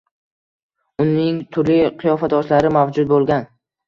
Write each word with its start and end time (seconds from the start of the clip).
uning 1.03 1.37
turli 1.57 1.75
qiyofadoshlari 1.99 2.73
mavjud 2.79 3.13
bo‘lgan. 3.13 3.47